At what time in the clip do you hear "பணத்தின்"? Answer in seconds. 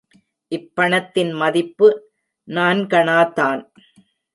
0.75-1.31